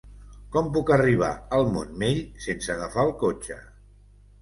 [0.55, 1.29] Com puc arribar
[1.59, 3.63] al Montmell sense agafar el cotxe?